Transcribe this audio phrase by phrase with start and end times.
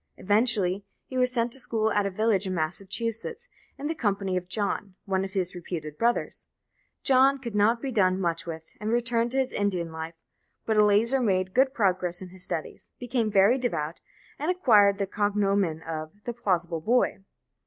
[0.17, 4.47] Eventually, he was sent to school at a village in Massachusetts, in the company of
[4.49, 6.47] John, one of his reputed brothers.
[7.03, 10.15] John could not be done much with, and returned to his Indian life,
[10.65, 14.01] but Eleazar made good progress in his studies, became very devout,
[14.39, 17.19] and acquired the cognomen of "the plausible boy."